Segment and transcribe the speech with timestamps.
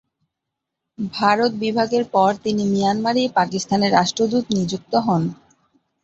[1.13, 5.23] ভারত বিভাগের পর তিনি মিয়ানমারে পাকিস্তানের রাষ্ট্রদূত নিযুক্ত হন।